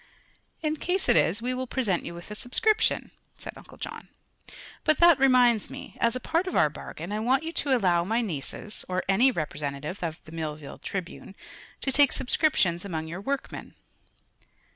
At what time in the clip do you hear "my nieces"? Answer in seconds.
8.03-8.83